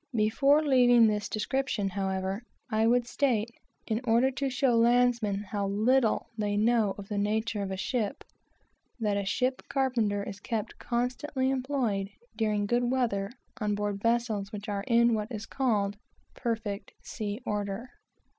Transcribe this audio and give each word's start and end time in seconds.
Before 0.15 0.63
leaving 0.63 1.05
this 1.05 1.29
description, 1.29 1.89
however, 1.89 2.41
I 2.71 2.87
would 2.87 3.05
state, 3.05 3.51
in 3.85 4.01
order 4.03 4.31
to 4.31 4.49
show 4.49 4.75
landsmen 4.75 5.43
how 5.43 5.67
little 5.67 6.25
they 6.35 6.57
know 6.57 6.95
of 6.97 7.07
the 7.07 7.19
nature 7.19 7.61
of 7.61 7.69
a 7.69 7.77
ship, 7.77 8.23
that 8.99 9.15
a 9.15 9.25
ship 9.25 9.61
carpenter 9.69 10.23
is 10.23 10.39
kept 10.39 10.71
in 10.73 10.79
constant 10.79 11.37
employ 11.37 12.07
during 12.35 12.65
good 12.65 12.89
weather 12.89 13.29
on 13.59 13.75
board 13.75 14.01
vessels 14.01 14.51
which 14.51 14.67
are 14.67 14.83
in, 14.87 15.13
what 15.13 15.27
is 15.31 15.45
called, 15.45 15.97
perfect 16.33 16.93
sea 17.03 17.39
order. 17.45 17.89